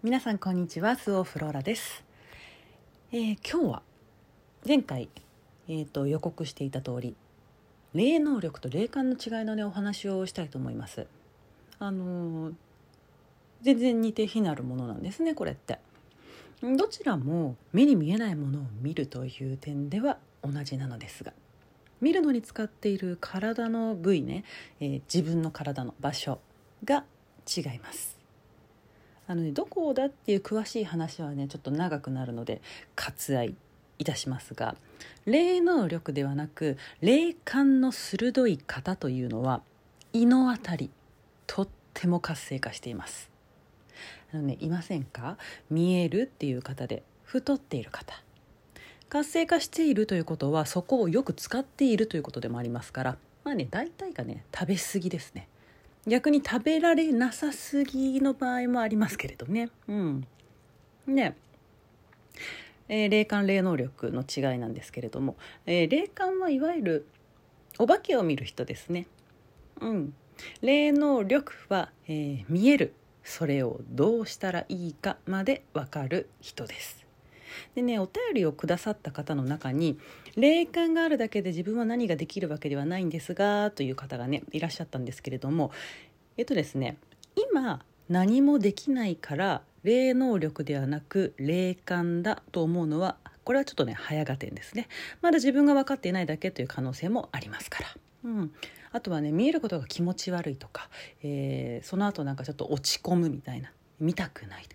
[0.00, 2.04] 皆さんこんにちはスオフローラです、
[3.10, 3.82] えー今日は
[4.64, 5.08] 前回、
[5.66, 7.16] えー、と予告していた通り
[7.94, 11.08] 霊能力と霊感の違いのねお話をしたいと思います。
[11.80, 12.54] あのー
[13.62, 15.80] 全然似て非なるものなんですねこれって。
[16.62, 21.32] どちらも目に見えないものを見るという点では同じなのですが
[22.00, 24.44] 見るのに使っている体の部位ね、
[24.78, 26.38] えー自分の体の場所
[26.84, 27.04] が
[27.52, 28.17] 違います。
[29.28, 32.60] あのねどこだっていう詳しい話はねちょっと長くなるので
[32.96, 33.54] 割愛
[33.98, 34.74] いたしますが
[35.26, 39.60] 霊能力ではなく霊感の鋭い方というのは
[40.12, 40.90] 胃のあたり
[41.46, 43.30] とっても活性化しています。
[44.32, 45.36] あのねいませんか？
[45.70, 48.14] 見えるっていう方で太っている方。
[49.10, 55.48] 活性化しているということはそこをよく使っているということでもありますからまあね大体がね食べ過ぎですね。
[56.08, 59.70] 逆に食べられなさすぎの場合もありますけれどね。
[59.88, 60.26] うん。
[61.06, 61.36] ね。
[62.88, 67.06] えー霊感霊能力の違いなんですけれども、えー霊感はいわゆる
[67.78, 69.06] お化けを見る人ですね。
[69.80, 70.14] うん。
[70.62, 72.94] 霊能力は、えー見える。
[73.24, 77.08] それをどうしたらいいかまでわかる人です。
[77.74, 79.98] でねお便りをくださった方の中に
[80.36, 85.70] 霊感があるだけで自分は何ができるわけではないんですがという方がねいらっしゃったんですけれども
[86.38, 86.96] えっとですね
[87.36, 94.88] 今何もできないから霊能力ではなく霊感だと思うのはこれはちょっとね早がてんですね。
[95.22, 97.88] まだ自分が分かっていないだけという可能性もありますから。
[98.24, 98.52] うん、
[98.92, 100.90] あとはね見えることが気持ち悪いとか、
[101.22, 103.72] えーその後なんかちょっと落ち込むみたいな。
[103.98, 104.68] 見たくない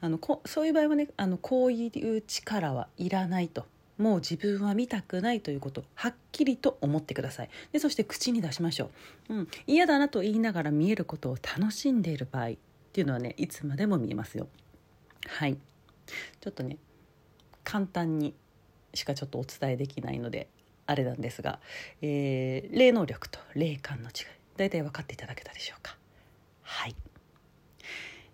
[0.00, 3.66] あのこそういう場合はねあのこういう力はいらないと。
[3.98, 7.50] もう自分は見たくないということはっきりと思ってください。
[7.72, 8.90] でそして口に出しましょ
[9.30, 12.54] う、うん、嫌だなと言いながら見えることを楽しんでいる場合っ
[12.92, 14.48] ていうのはねいつまでも見えますよ。
[15.26, 15.56] はい。
[16.40, 16.78] ちょっとね
[17.64, 18.34] 簡単に
[18.94, 20.48] しかちょっとお伝えできないので
[20.86, 21.58] あれなんですが、
[22.00, 24.14] えー霊能力と霊感の違い
[24.56, 25.96] 大体分かっていただけたでしょうか。
[26.62, 26.94] はい。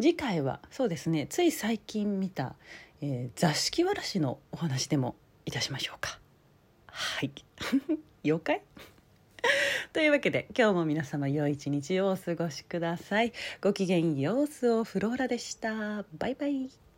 [0.00, 2.56] 次回はそうですねつい最近見た、
[3.00, 5.14] えー座敷わらしのお話でも
[5.46, 6.18] いたしましょうか。
[6.86, 7.30] はい。
[8.24, 8.62] 了解。
[9.92, 13.32] というわけで今日も皆様良い一日をお過ごしください。
[13.60, 16.04] ごきげんようスオフローラでした。
[16.18, 16.93] バイバイ。